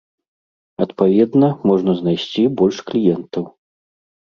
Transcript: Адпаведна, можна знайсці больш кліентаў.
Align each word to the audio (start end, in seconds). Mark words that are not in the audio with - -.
Адпаведна, 0.85 1.47
можна 1.69 1.91
знайсці 2.03 2.49
больш 2.59 2.77
кліентаў. 2.93 3.43